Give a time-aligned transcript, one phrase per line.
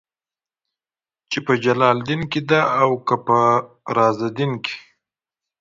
[1.29, 3.39] چې په جلال الدين کې ده او که په
[3.97, 4.75] رازالدين کې.